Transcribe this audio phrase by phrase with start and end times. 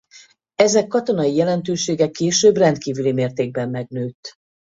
[0.55, 4.35] Ezek katonai jelentősége később rendkívüli mértékben megnőtt.